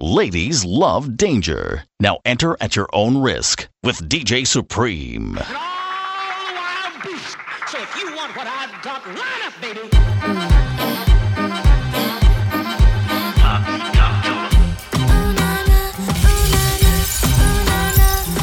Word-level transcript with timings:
Ladies 0.00 0.64
love 0.64 1.16
danger. 1.16 1.84
Now 2.00 2.18
enter 2.24 2.56
at 2.60 2.74
your 2.74 2.88
own 2.92 3.18
risk 3.18 3.68
with 3.84 4.08
DJ 4.08 4.44
Supreme. 4.44 5.38
So 7.68 7.80
if 7.80 7.96
you 7.96 8.12
want 8.16 8.36
what 8.36 8.48
I've 8.48 8.82
got, 8.82 9.06
line 9.06 9.42
up, 9.44 9.54
baby. 9.60 9.88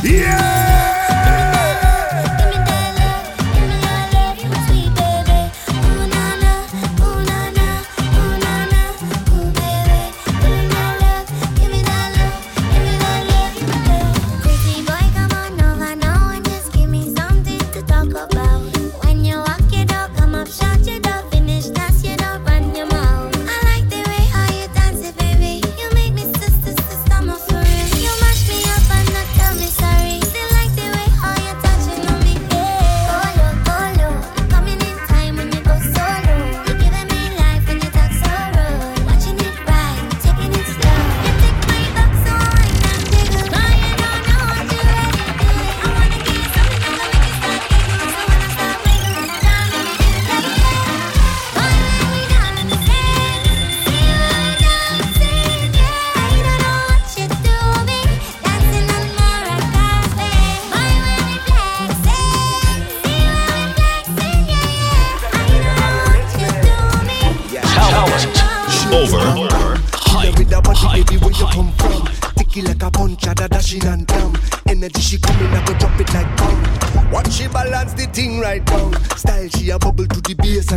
Yeah! 0.08 0.61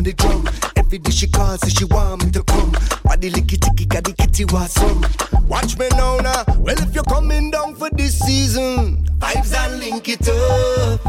the 0.04 0.12
drum. 0.12 0.46
Every 0.76 0.98
day 0.98 1.10
she 1.10 1.26
calls, 1.26 1.60
so 1.60 1.68
she 1.68 1.84
want 1.86 2.24
me 2.24 2.30
to 2.32 2.44
come. 2.44 2.70
Body 3.02 3.30
licky 3.30 3.58
ticky, 3.58 3.86
got 3.86 4.04
the 4.04 4.12
kitty 4.12 4.44
was 4.44 4.72
some. 4.72 5.00
Watch 5.48 5.78
me 5.78 5.88
now, 5.96 6.18
now. 6.18 6.44
Well, 6.58 6.78
if 6.78 6.94
you're 6.94 7.04
coming 7.04 7.50
down 7.50 7.74
for 7.74 7.88
this 7.90 8.18
season, 8.20 9.08
vibes 9.18 9.56
and 9.56 9.80
link 9.80 10.08
it 10.08 10.28
up. 10.28 11.00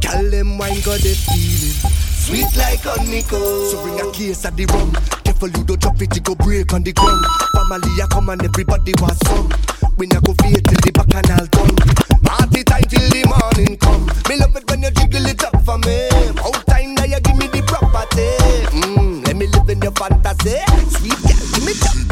Call 0.00 0.30
them 0.30 0.56
wine, 0.56 0.80
got 0.86 1.02
the 1.02 1.12
feeling. 1.26 1.90
Sweet 2.24 2.56
like 2.56 2.80
honeycomb. 2.80 3.66
So 3.68 3.82
bring 3.82 4.00
a 4.00 4.10
case 4.12 4.44
of 4.46 4.56
the 4.56 4.66
rum. 4.66 4.92
Careful 5.24 5.50
you 5.50 5.64
don't 5.64 5.80
drop 5.80 6.00
it, 6.00 6.14
you 6.14 6.22
go 6.22 6.34
break 6.36 6.72
on 6.72 6.82
the 6.82 6.92
ground. 6.92 7.26
Family 7.68 8.02
I 8.02 8.06
come 8.06 8.28
and 8.30 8.42
everybody 8.42 8.94
was 9.02 9.18
some. 9.26 9.50
We 9.98 10.06
not 10.06 10.24
go 10.24 10.32
fear 10.40 10.62
till 10.62 10.80
the 10.80 10.90
bacchanal 10.94 11.46
done. 11.50 11.76
Party 12.22 12.62
time 12.64 12.86
till 12.88 13.04
the 13.10 13.26
morning 13.28 13.76
come. 13.78 14.06
Me 14.28 14.38
love 14.38 14.56
it 14.56 14.64
when 14.70 14.82
you 14.82 14.90
jiggle 14.90 15.26
it 15.26 15.42
up 15.44 15.60
for 15.64 15.76
me. 15.78 16.08
Out 16.40 16.63
Sweet 20.44 21.16
girl, 21.22 21.38
give 21.54 21.64
me 21.64 21.72
that. 21.72 22.03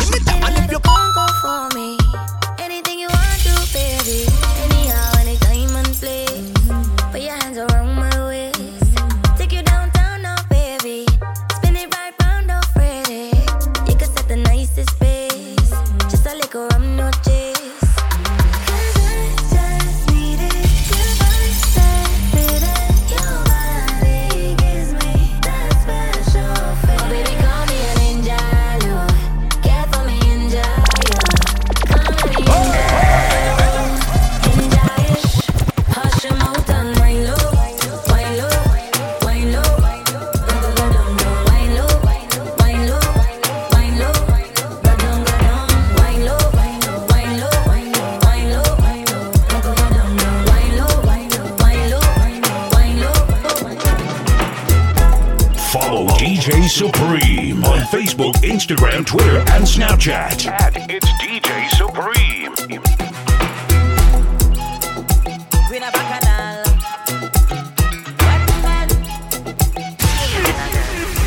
Facebook, 57.93 58.33
Instagram, 58.37 59.05
Twitter, 59.05 59.41
and 59.53 59.67
Snapchat. 59.67 60.47
At 60.47 60.91
it's 60.91 61.07
DJ 61.21 61.69
Supreme. 61.77 62.55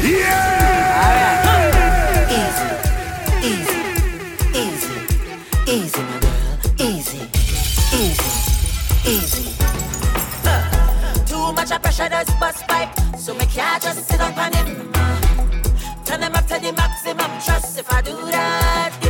Yeah! 0.02 1.06
Easy, 2.34 2.68
easy, 3.46 3.80
easy, 4.58 4.98
easy, 5.70 6.02
my 6.02 6.18
girl, 6.20 6.50
easy, 6.80 7.22
easy, 7.94 8.32
easy. 9.08 9.46
Too 11.28 11.46
much 11.54 11.72
of 11.72 11.80
pressure 11.84 12.10
does 12.10 12.30
bust 12.40 12.68
pipe, 12.68 12.90
so 13.20 13.36
me 13.36 13.46
can't 13.46 13.84
just 13.84 14.08
sit 14.08 14.20
on 14.20 14.52
him. 14.52 14.92
Uh. 14.96 15.25
Turn 16.06 16.20
them 16.20 16.36
up 16.36 16.46
to 16.48 16.60
the 16.60 16.72
maximum. 16.72 17.32
Trust 17.44 17.80
if 17.80 17.92
I 17.92 18.02
do 18.02 18.16
that. 18.32 19.05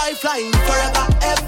Lifeline 0.00 0.52
forever, 0.52 1.06
every 1.22 1.47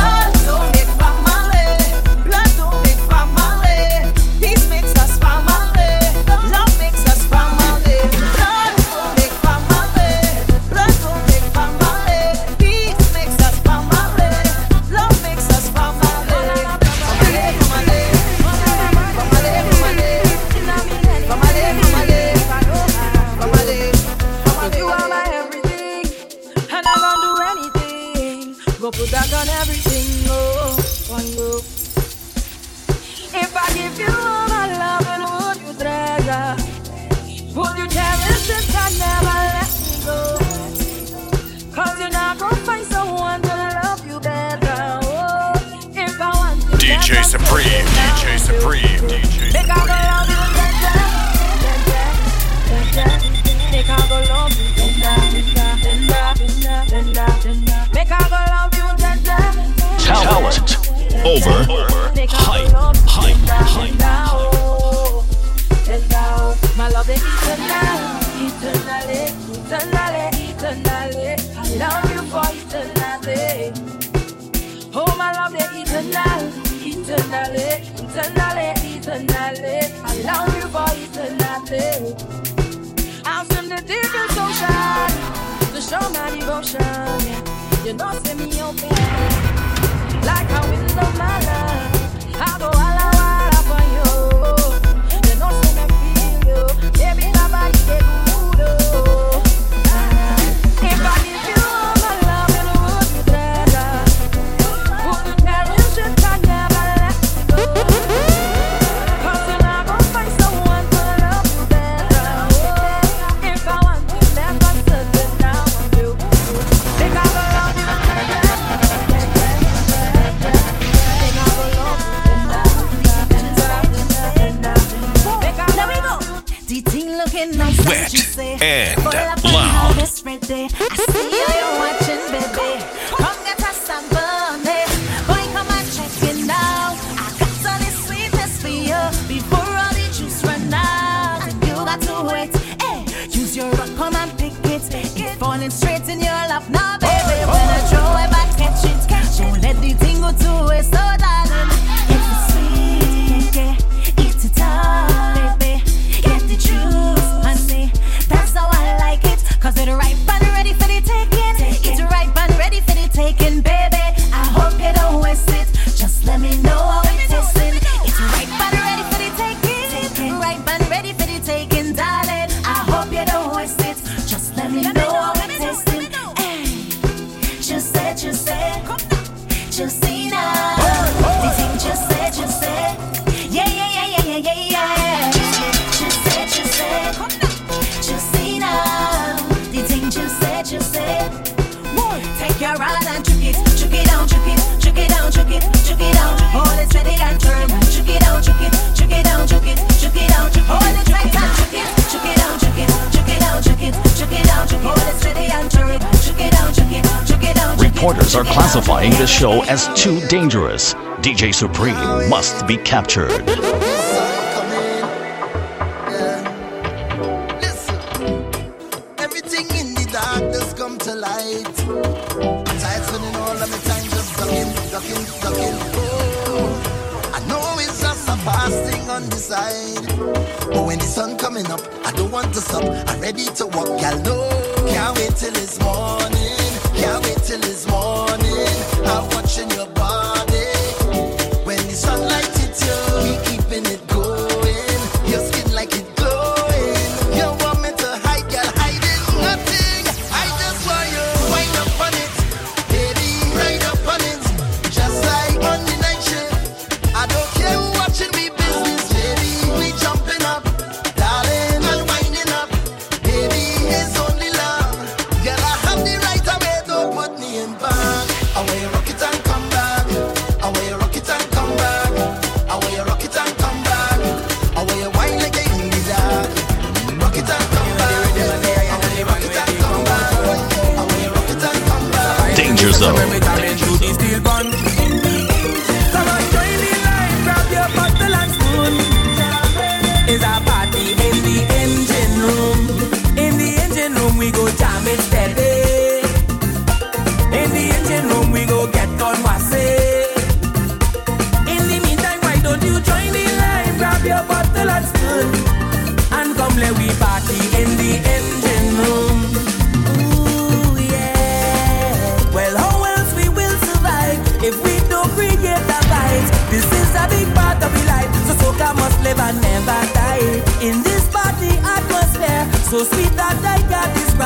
Are 208.33 208.45
classifying 208.45 209.11
this 209.11 209.29
show 209.29 209.61
as 209.63 209.89
too 209.93 210.25
dangerous. 210.27 210.93
DJ 211.19 211.53
Supreme 211.53 212.29
must 212.29 212.65
be 212.65 212.77
captured. 212.77 213.45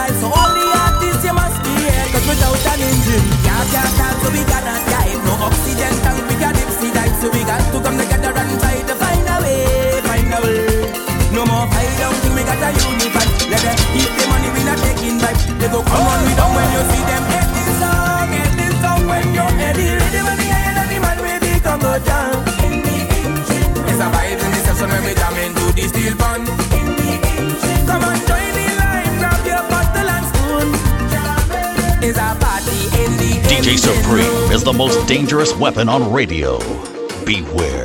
life. 0.05 0.17
So 0.21 0.27
all 0.29 0.51
the 0.53 0.65
artists 0.85 1.23
you 1.25 1.33
must 1.33 1.57
be 1.65 1.73
here, 1.81 2.05
cause 2.13 2.25
without 2.29 2.65
an 2.73 2.81
engine, 2.85 3.25
yeah, 3.41 3.61
can't 3.73 3.91
dance, 3.97 4.19
so 4.21 4.27
we 4.29 4.41
cannot 4.45 4.81
dive. 4.85 5.21
No 5.25 5.33
oxygen 5.47 5.93
tank, 6.05 6.21
we 6.29 6.35
got 6.37 6.53
dipsy 6.53 6.89
dive, 6.93 7.15
so 7.21 7.27
we 7.33 7.41
got 7.49 7.61
to 7.73 7.77
come 7.81 7.97
together 7.97 8.31
and 8.33 8.53
try 8.61 8.77
to 8.85 8.95
find 9.01 9.25
a 9.25 9.37
way, 9.41 10.01
find 10.05 10.33
a 10.37 10.39
way. 10.45 10.61
No 11.33 11.41
more 11.49 11.65
fight 11.73 11.93
down 11.97 12.13
till 12.21 12.33
we 12.37 12.43
got 12.45 12.61
a 12.61 12.69
unify. 12.69 13.25
Let 13.49 13.61
them 13.65 13.77
keep 13.93 14.11
the 14.17 14.25
money, 14.29 14.49
we 14.53 14.61
not 14.69 14.77
taking 14.85 15.17
back. 15.17 15.37
They 15.59 15.69
go 15.73 15.81
come 15.81 16.05
on, 16.05 16.19
we 16.25 16.33
down 16.37 16.51
when 16.53 16.69
you 16.75 16.83
see 16.91 17.03
them. 17.09 17.23
Head 17.33 17.49
this 17.55 17.71
song, 17.81 18.29
head 18.37 18.51
this 18.59 18.75
song 18.81 19.01
when 19.09 19.25
you're 19.33 19.53
ready. 19.57 19.87
Ready 19.89 20.21
when 20.21 20.37
the 20.37 20.47
end, 20.53 20.77
and 20.81 20.89
the 20.91 20.97
man 21.01 21.17
will 21.25 21.41
become 21.41 21.81
a 21.81 21.93
jam. 22.05 22.37
It's 23.89 24.01
a 24.03 24.07
vibe 24.11 24.41
in 24.43 24.51
the 24.53 24.61
session 24.67 24.89
when 24.91 25.03
we 25.07 25.13
jam 25.15 25.35
into 25.39 25.65
the 25.73 25.83
steel 25.87 26.15
band. 26.19 26.64
DJ 32.13 33.79
Supreme 33.79 34.51
is 34.51 34.63
the 34.63 34.71
most 34.71 35.07
dangerous 35.07 35.55
weapon 35.55 35.89
on 35.89 36.13
radio. 36.13 36.59
Beware. 37.25 37.84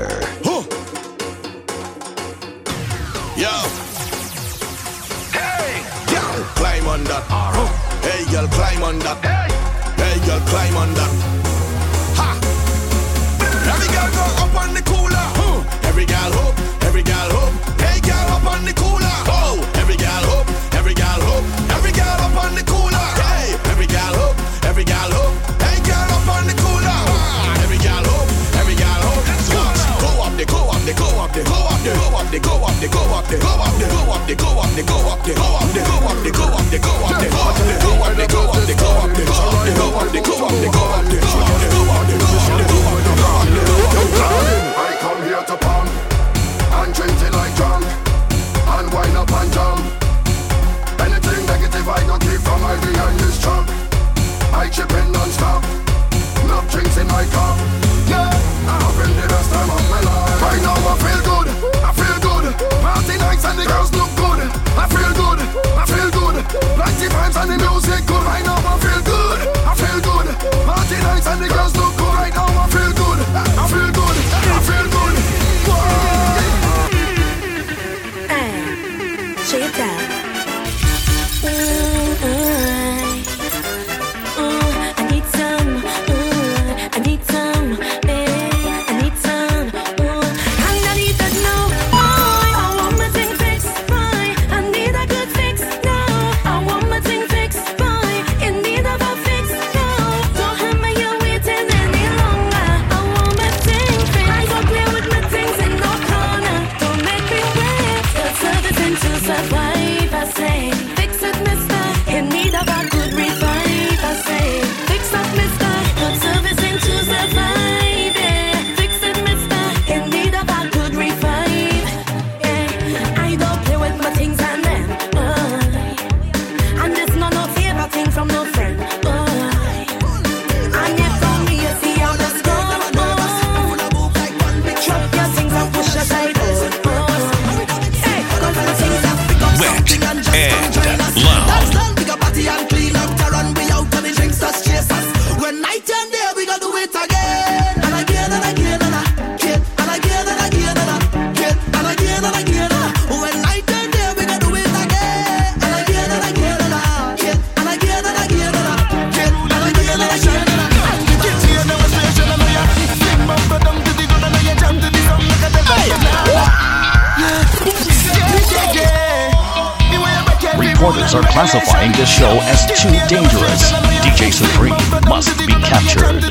Are 171.13 171.23
classifying 171.23 171.91
this 171.93 172.09
show 172.09 172.39
as 172.43 172.67
too 172.67 172.89
dangerous. 173.09 173.73
DJ 174.05 174.33
Supreme 174.33 174.77
must 175.09 175.37
be 175.39 175.55
captured. 175.55 176.23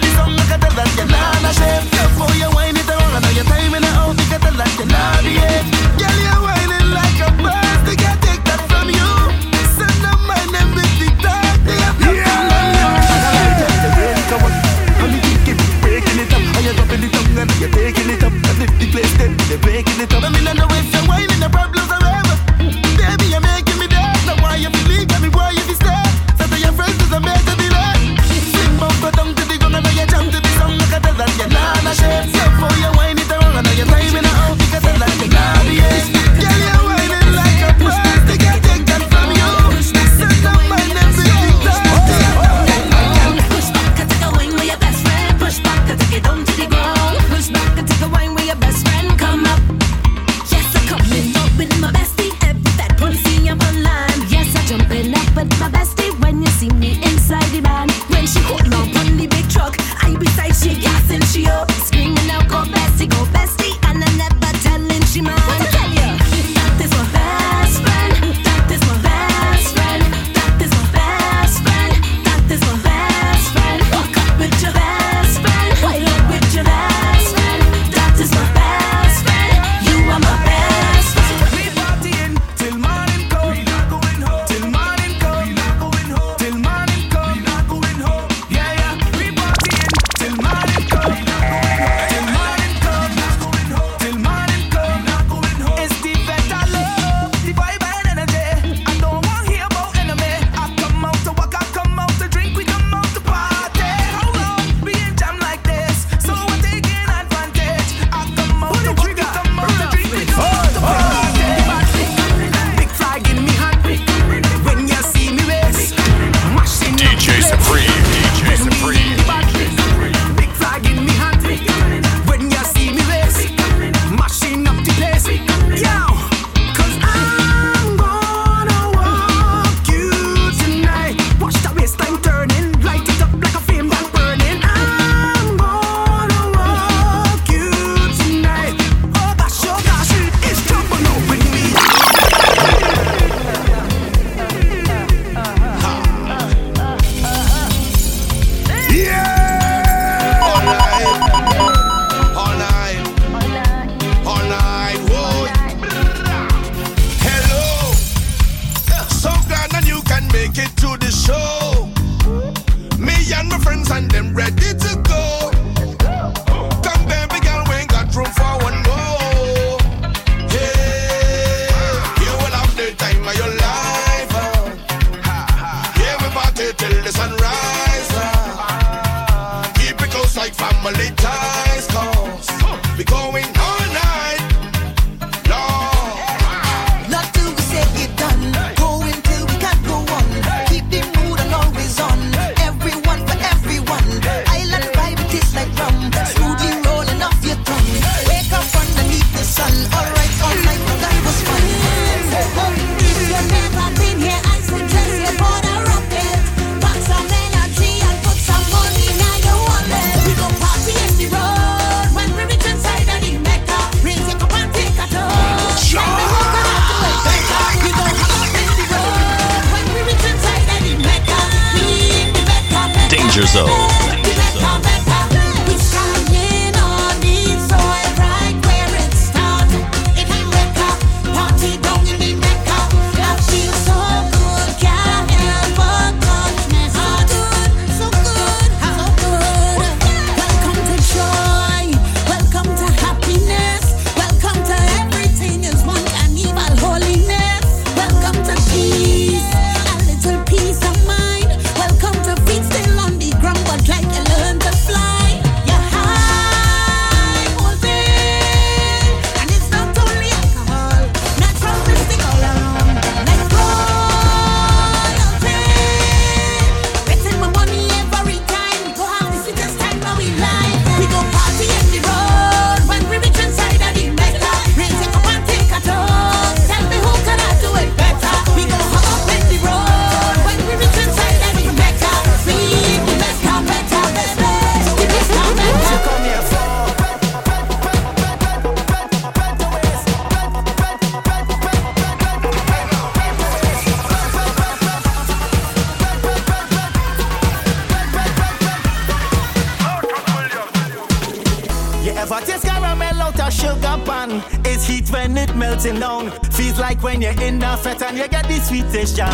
Caramel 302.69 303.21
out 303.21 303.39
of 303.39 303.51
sugar 303.53 303.97
pan. 304.05 304.43
It's 304.63 304.85
heat 304.85 305.09
when 305.09 305.37
it 305.37 305.55
melting 305.55 305.99
down. 305.99 306.31
Feels 306.57 306.79
like 306.79 307.01
when 307.01 307.21
you're 307.21 307.41
in 307.41 307.57
the 307.59 307.71
fat 307.83 308.01
and 308.03 308.17
you 308.17 308.27
get 308.27 308.45
the 308.47 308.59
sweetest 308.59 309.15
jam. 309.17 309.33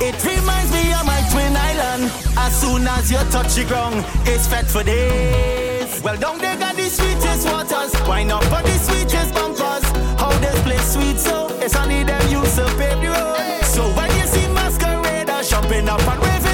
It 0.00 0.16
reminds 0.22 0.70
me 0.72 0.92
of 0.92 1.04
my 1.06 1.20
twin 1.32 1.54
island. 1.56 2.12
As 2.36 2.52
soon 2.60 2.86
as 2.86 3.10
you 3.10 3.22
touch 3.34 3.54
the 3.54 3.64
ground, 3.64 4.04
it's 4.26 4.46
fat 4.46 4.66
for 4.66 4.82
days. 4.82 6.02
Well, 6.02 6.18
down 6.18 6.38
they 6.38 6.56
got 6.56 6.76
the 6.76 6.88
sweetest 6.88 7.48
waters. 7.48 7.92
Why 8.08 8.22
not 8.22 8.44
for 8.44 8.62
the 8.68 8.76
sweetest 8.86 9.32
bumpers? 9.34 9.84
How 10.20 10.32
this 10.44 10.60
place 10.62 10.92
sweet 10.94 11.18
so? 11.18 11.48
It's 11.64 11.76
only 11.76 12.04
them 12.04 12.22
use 12.30 12.52
serve 12.52 12.76
pave 12.78 13.00
the 13.00 13.08
road. 13.08 13.64
So 13.64 13.82
when 13.96 14.10
you 14.18 14.26
see 14.26 14.46
masqueraders 14.52 15.48
jumping 15.48 15.88
up 15.88 16.06
and 16.06 16.22
raving. 16.22 16.53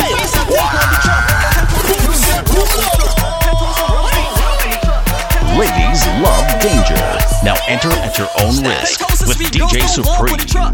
Ladies 5.61 6.07
love 6.23 6.59
danger. 6.59 6.95
Now 7.43 7.53
enter 7.67 7.89
at 7.89 8.17
your 8.17 8.27
own 8.41 8.63
risk 8.65 8.99
with 9.27 9.37
DJ 9.37 9.87
Supreme. 9.87 10.71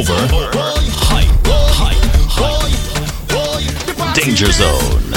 over. 0.00 0.14
Hype. 0.14 1.36
Hype. 1.68 2.14
Danger 4.14 4.50
Zone. 4.50 5.09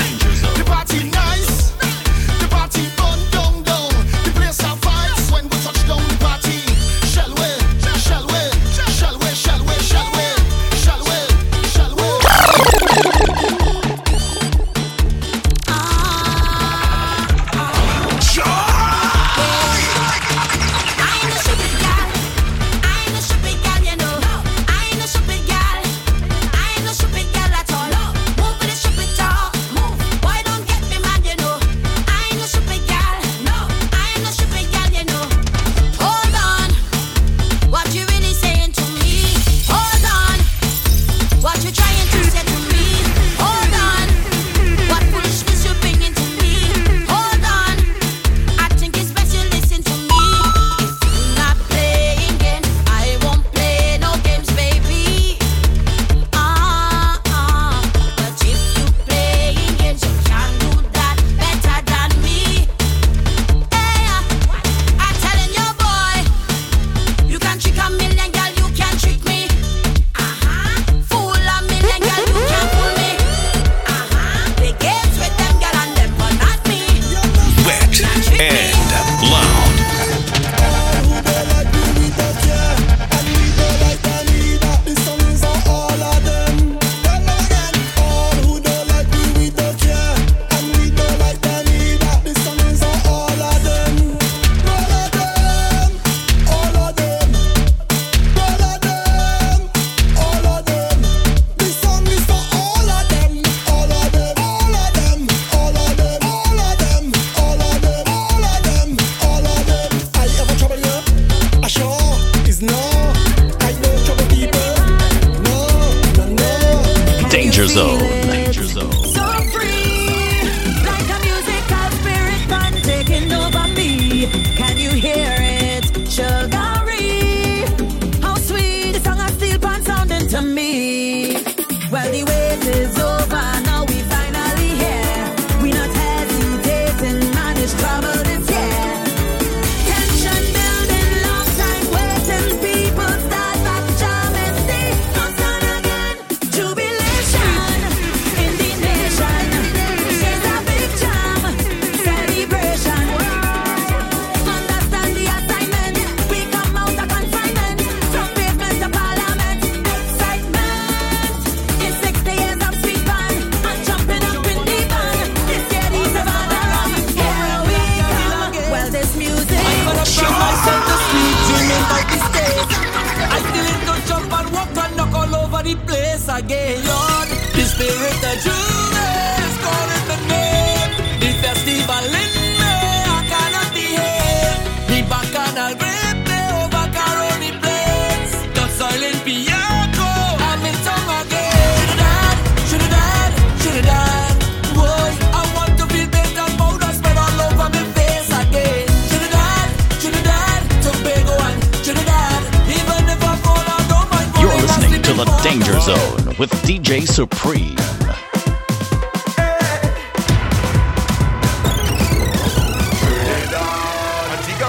the 205.25 205.41
Danger 205.41 205.79
Zone 205.79 206.35
with 206.37 206.51
DJ 206.63 207.07
Supreme. 207.07 207.77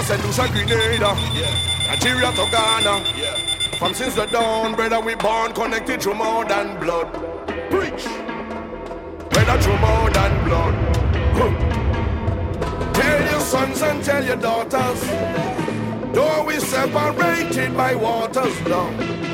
Send 0.05 0.21
to 0.21 0.65
Grenada, 0.67 1.15
Nigeria 1.87 2.31
to 2.31 2.45
Ghana. 2.51 3.03
From 3.79 3.93
since 3.95 4.13
the 4.13 4.27
dawn, 4.27 4.75
brother, 4.75 4.99
we 4.99 5.15
born 5.15 5.51
connected 5.53 6.01
through 6.01 6.13
more 6.13 6.45
than 6.45 6.79
blood. 6.79 7.11
Preach, 7.71 8.05
brother, 9.31 9.61
through 9.61 9.79
more 9.79 10.09
than 10.11 10.45
blood. 10.45 10.75
Tell 12.93 13.31
your 13.31 13.39
sons 13.39 13.81
and 13.81 14.03
tell 14.03 14.23
your 14.23 14.37
daughters, 14.37 15.01
though 16.13 16.43
we 16.45 16.59
separated 16.59 17.75
by 17.75 17.95
waters, 17.95 18.61
now. 18.67 19.24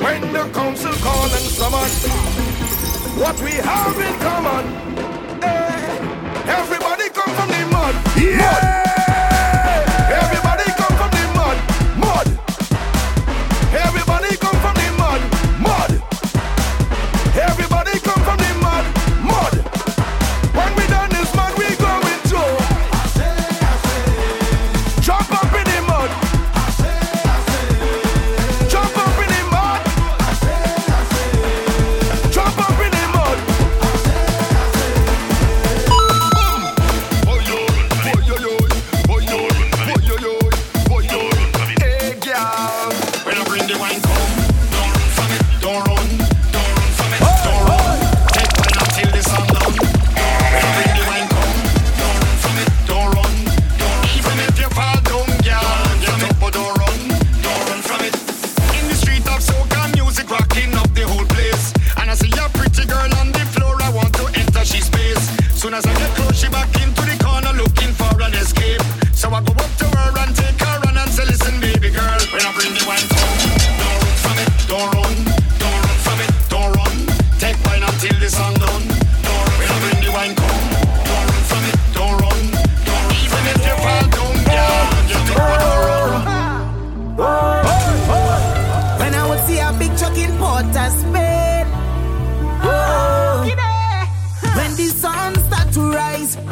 When 0.00 0.32
the 0.32 0.48
council 0.54 0.92
call 1.02 1.24
and 1.24 1.46
summon, 1.58 1.90
what 3.20 3.38
we 3.42 3.52
have 3.52 3.98
in 4.00 4.14
common, 4.20 4.64
eh, 5.42 6.58
everybody 6.58 7.10
come 7.10 7.30
from 7.34 7.48
the 7.48 7.66
mud. 7.70 7.94
Yeah. 8.16 8.82
Mud. 8.84 8.89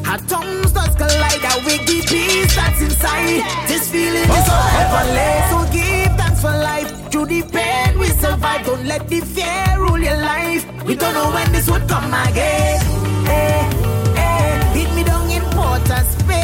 Atoms 0.09 0.73
does 0.73 0.95
collide 0.97 1.65
with 1.67 1.85
the 1.87 1.99
peace 2.09 2.55
that's 2.57 2.81
inside. 2.81 3.45
This 3.69 3.91
feeling 3.93 4.23
is 4.39 4.47
so 4.47 4.57
heavenly. 4.77 5.33
So 5.51 5.59
give 5.73 6.17
thanks 6.17 6.41
for 6.41 6.51
life. 6.51 6.89
Through 7.11 7.27
the 7.27 7.43
pain 7.43 7.99
we 7.99 8.07
survive. 8.07 8.65
Don't 8.65 8.87
let 8.87 9.07
the 9.09 9.21
fear 9.21 9.77
rule 9.79 9.99
your 9.99 10.17
life. 10.17 10.65
We 10.85 10.95
don't 10.97 11.13
know 11.13 11.31
when 11.31 11.53
this 11.53 11.69
would 11.71 11.87
come 11.89 12.13
again. 12.27 12.81
Eh, 13.27 13.31
eh, 13.31 13.35
eh. 13.35 14.17
Hey, 14.17 14.61
hey. 14.73 14.81
Hit 14.81 14.95
me 14.95 15.05
down 15.05 15.31
in 15.31 15.45
water 15.55 16.03
space. 16.15 16.38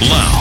Loud. 0.00 0.36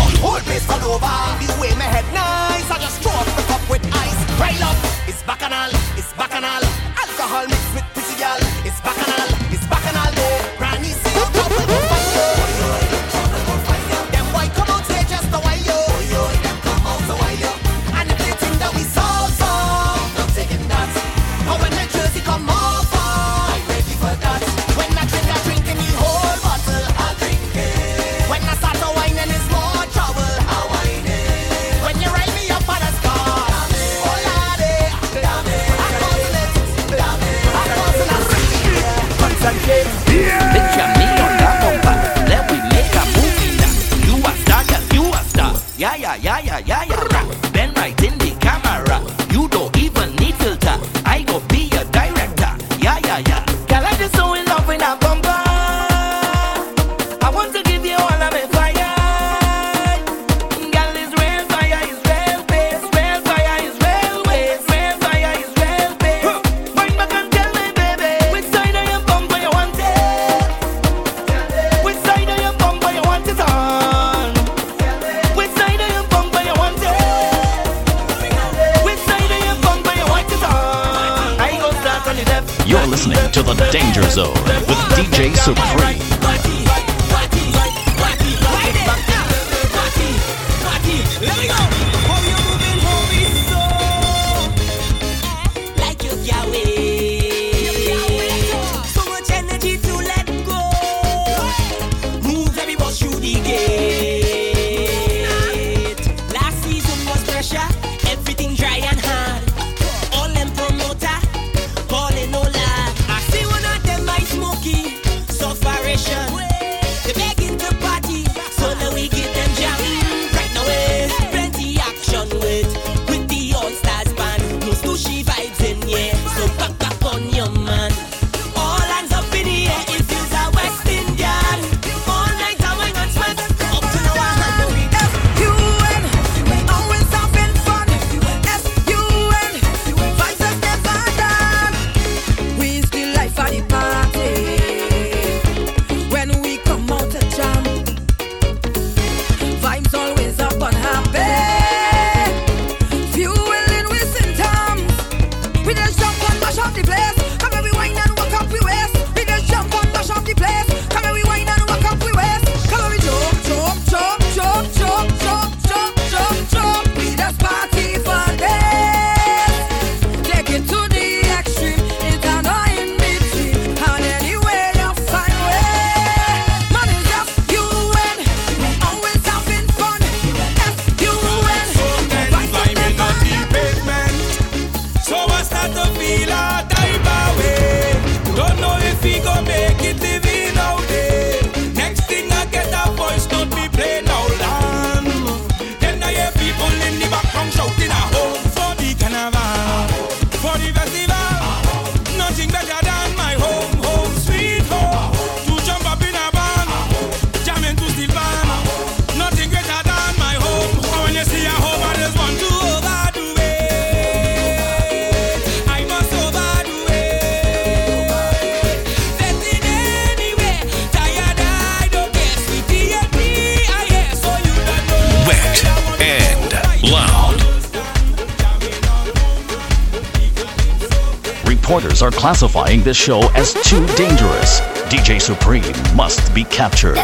Are 231.86 232.10
classifying 232.10 232.82
this 232.82 232.98
show 232.98 233.20
as 233.36 233.54
too 233.54 233.86
dangerous. 233.96 234.60
DJ 234.90 235.22
Supreme 235.22 235.64
must 235.96 236.34
be 236.34 236.44
captured. 236.46 236.98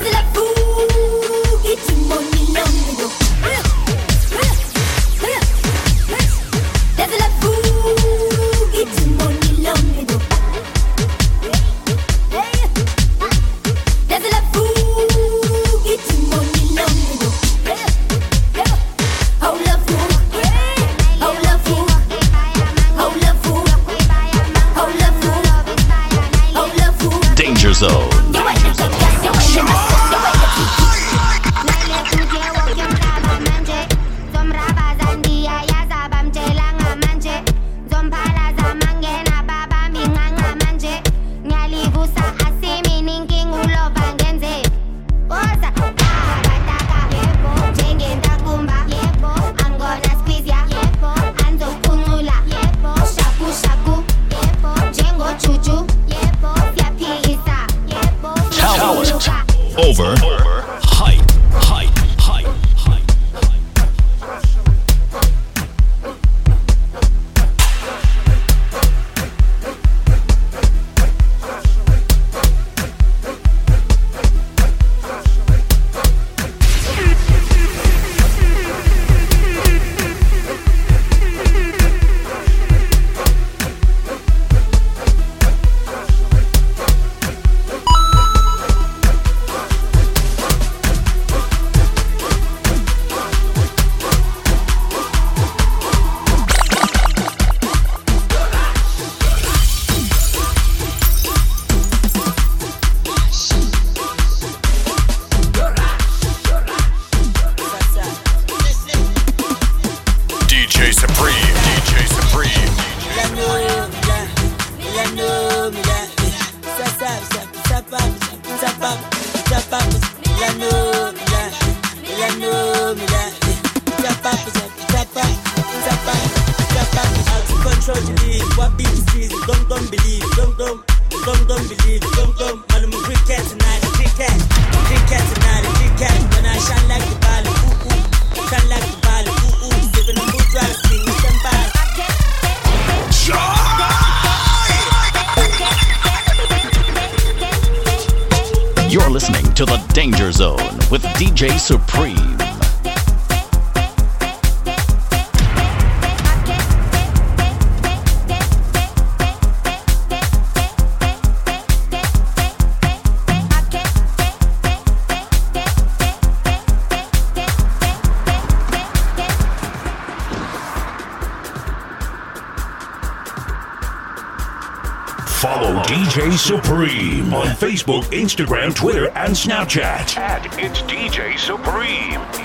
Facebook, 177.71 178.03
Instagram, 178.11 178.75
Twitter, 178.75 179.07
and 179.11 179.33
Snapchat. 179.33 180.17
At 180.17 180.45
It's 180.59 180.81
DJ 180.81 181.37
Supreme. 181.39 182.40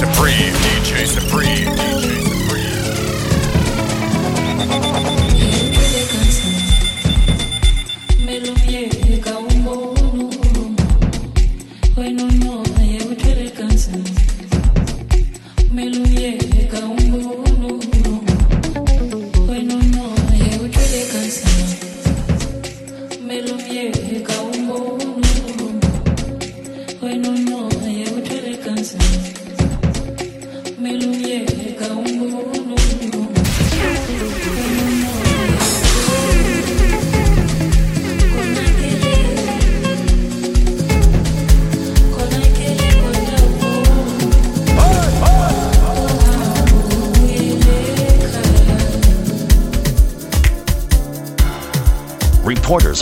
Supreme, 0.00 0.54
DJ 0.54 1.06
Supreme. 1.06 1.79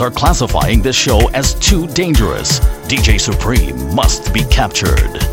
Are 0.01 0.09
classifying 0.09 0.81
this 0.81 0.95
show 0.95 1.27
as 1.31 1.55
too 1.55 1.85
dangerous. 1.87 2.59
DJ 2.87 3.19
Supreme 3.19 3.93
must 3.93 4.33
be 4.33 4.45
captured. 4.45 5.28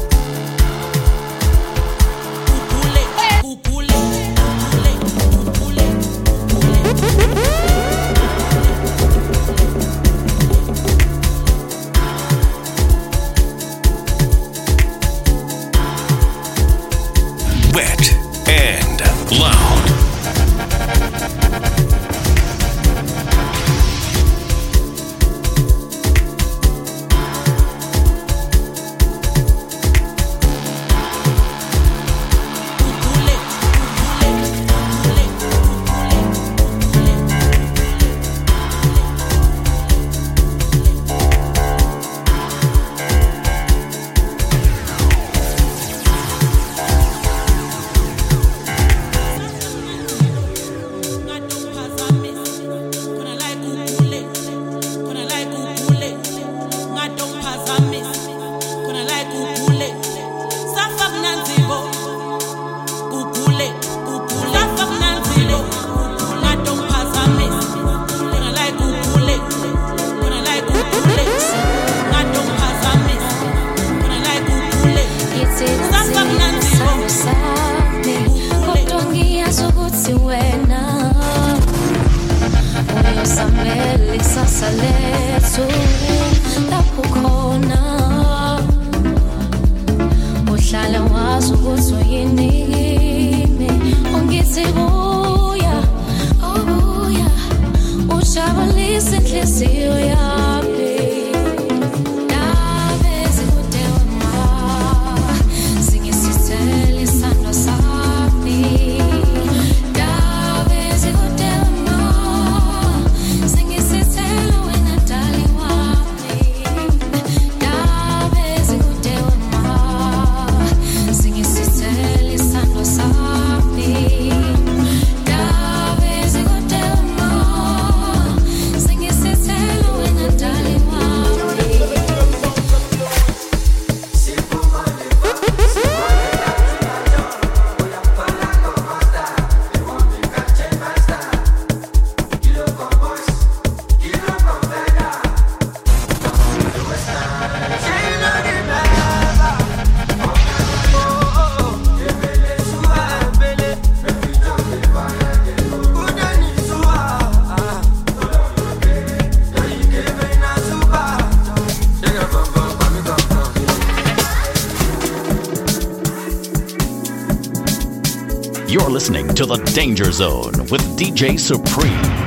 Danger 169.77 170.11
Zone 170.11 170.55
with 170.71 170.81
DJ 170.97 171.39
Supreme. 171.39 172.26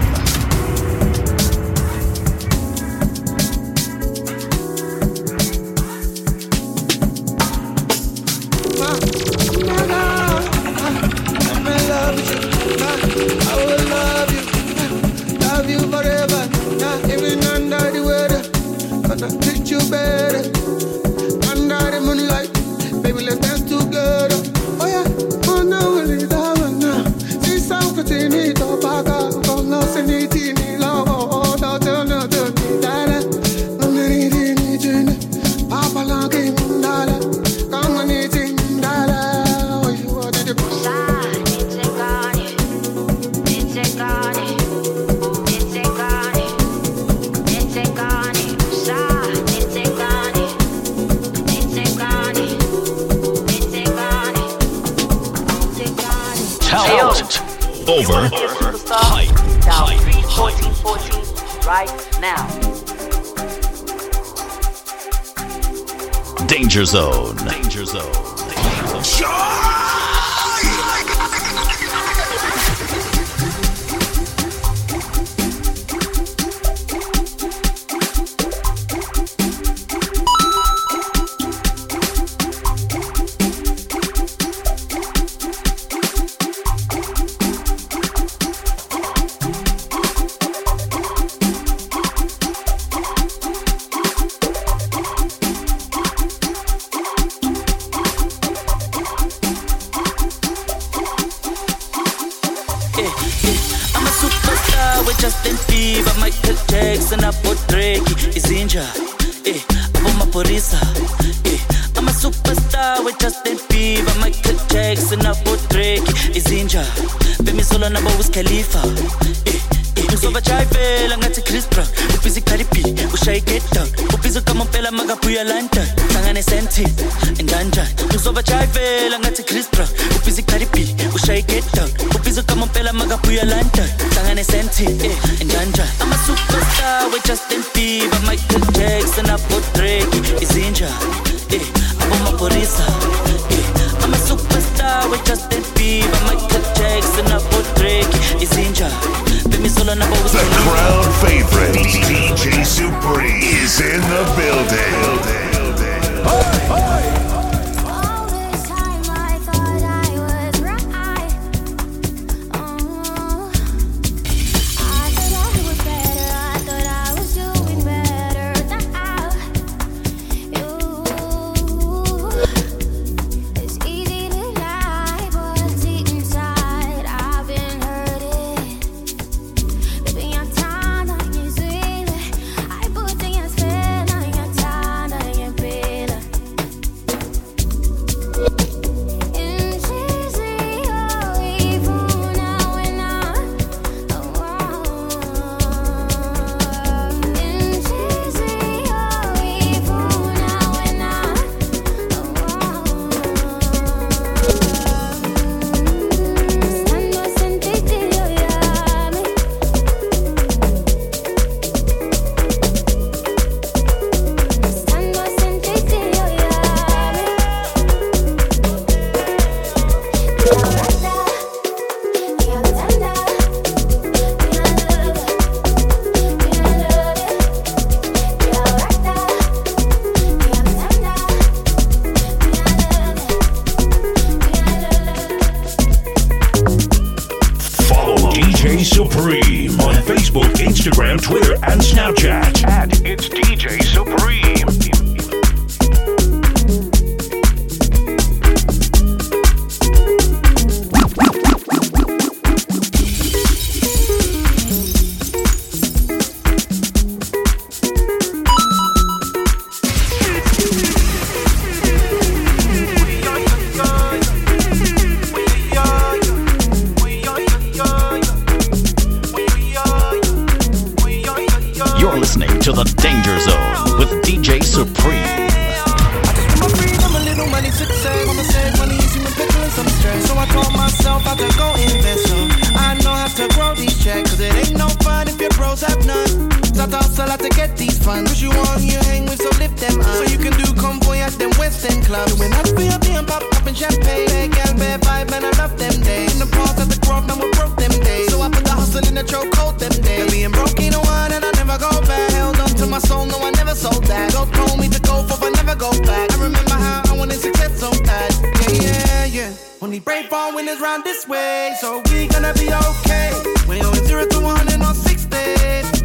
Start 286.10 286.90
Shut 286.90 286.94
up, 286.94 287.04
so 287.06 287.38
to 287.38 287.50
get 287.50 287.78
these 287.78 288.02
funds. 288.04 288.32
Cause 288.32 288.42
you 288.42 288.50
want 288.50 288.82
you 288.82 288.98
hang 289.10 289.26
with, 289.26 289.42
so 289.42 289.50
lift 289.62 289.78
them 289.78 290.02
up. 290.02 290.16
So 290.18 290.24
you 290.24 290.40
can 290.40 290.54
do 290.58 290.74
convoy 290.74 291.18
at 291.18 291.34
them 291.34 291.52
Western 291.62 292.02
clubs. 292.04 292.36
Doing 292.36 292.54
up 292.54 292.68
for 292.70 292.82
your 292.82 292.98
being 293.00 293.26
pop 293.26 293.44
up 293.44 293.68
in 293.68 293.76
champagne. 293.76 294.26
Bad 294.26 294.52
gal, 294.52 294.74
bad 294.78 295.02
vibe, 295.02 295.30
man, 295.30 295.46
I 295.46 295.52
love 295.62 295.78
them 295.78 296.02
days. 296.02 296.34
In 296.34 296.40
the 296.40 296.50
cross 296.56 296.80
at 296.80 296.90
the 296.90 297.00
grove, 297.06 297.28
man, 297.28 297.38
we 297.38 297.52
broke 297.52 297.76
them 297.78 297.94
days. 298.02 298.32
So 298.32 298.42
I 298.42 298.50
put 298.50 298.64
the 298.66 298.72
hustle 298.72 299.06
in 299.06 299.14
the 299.14 299.24
chokehold 299.24 299.78
them 299.78 299.94
days. 300.02 300.32
Being 300.32 300.52
broke 300.52 300.80
ain't 300.80 300.96
a 300.96 301.00
one, 301.00 301.32
and 301.32 301.46
I 301.46 301.52
never 301.62 301.78
go 301.78 301.92
back. 302.10 302.32
Held 302.32 302.58
on 302.58 302.70
to 302.82 302.86
my 302.88 303.00
soul, 303.00 303.26
no, 303.26 303.38
I 303.44 303.52
never 303.52 303.76
sold 303.76 304.04
that. 304.06 304.34
God 304.34 304.50
told 304.54 304.80
me 304.80 304.90
to 304.90 305.02
go 305.02 305.22
for, 305.28 305.38
but 305.38 305.54
never 305.62 305.76
go 305.76 305.92
back. 306.10 306.32
I 306.32 306.38
remember 306.42 306.74
how 306.74 307.04
I 307.06 307.14
wanted 307.18 307.38
success 307.38 307.78
so 307.80 307.92
bad. 308.02 308.34
Yeah, 308.66 308.82
yeah, 308.82 309.26
yeah. 309.26 309.52
Only 309.82 310.00
brave 310.00 310.26
for 310.26 310.56
winners 310.56 310.82
round 310.82 311.04
this 311.04 311.28
way. 311.28 311.76
So 311.80 312.02
we 312.10 312.28
gonna 312.28 312.54
be 312.56 312.68
okay. 312.74 313.30
We're 313.68 313.84
going 313.84 314.04
zero 314.08 314.26
to 314.26 314.40
one 314.40 314.68
in 314.74 314.82
on 314.82 314.96
six 314.96 315.26
days. 315.26 315.99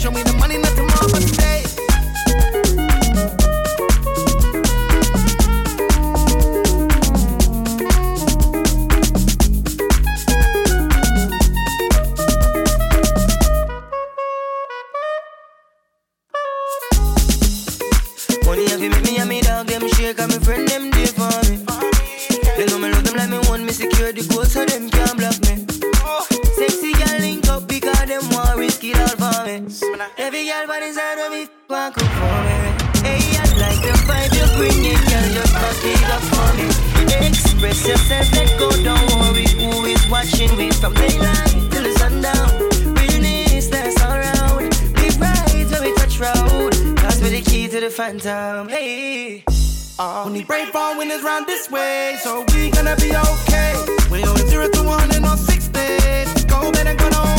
Show 0.00 0.10
me 0.10 0.22
the 0.22 0.32
money, 0.38 0.56
not 0.56 0.70
tomorrow, 0.74 0.89
girl, 30.60 30.68
body's 30.68 30.98
out 30.98 31.18
of 31.18 31.32
me, 31.32 31.48
walk 31.68 31.96
up 31.96 32.10
for 32.18 32.38
me. 32.46 32.58
Hey, 33.06 33.36
I 33.36 33.44
like 33.58 33.80
the 33.82 33.94
vibe 34.06 34.32
you're 34.36 34.52
bringing, 34.56 35.00
girl, 35.08 35.28
just 35.34 35.52
not 35.52 35.76
big 35.82 36.02
up 36.04 36.22
for 36.30 36.50
me. 36.56 36.66
Express 37.26 37.86
yourself, 37.86 38.32
let 38.32 38.58
go, 38.58 38.70
don't 38.82 39.10
worry 39.16 39.46
who 39.48 39.84
is 39.86 40.08
watching 40.08 40.56
me 40.56 40.70
from 40.70 40.94
daylight 40.94 41.50
till 41.70 41.82
the 41.82 41.94
sundown. 41.98 42.48
Realness 42.94 43.68
that's 43.68 44.02
all 44.02 44.14
around, 44.14 44.70
big 44.94 45.14
rides 45.20 45.70
when 45.70 45.82
we 45.82 45.94
touch 45.94 46.18
road. 46.18 46.72
Cause 46.96 47.20
we're 47.22 47.30
the 47.30 47.42
key 47.42 47.68
to 47.68 47.80
the 47.80 47.90
phantom, 47.90 48.68
hey. 48.68 49.44
Uh, 49.98 50.24
only 50.24 50.44
brave 50.44 50.68
fall 50.68 50.96
winners 50.96 51.22
round 51.22 51.46
this 51.46 51.70
way, 51.70 52.16
so 52.22 52.44
we 52.54 52.70
gonna 52.70 52.96
be 52.96 53.12
okay. 53.14 53.74
We're 54.10 54.26
only 54.28 54.46
zero 54.48 54.68
to 54.68 54.82
one 54.82 55.14
in 55.14 55.24
on 55.24 55.36
six 55.36 55.68
days. 55.68 56.44
Go 56.44 56.72
better, 56.72 56.94
go 56.94 57.06
on. 57.18 57.29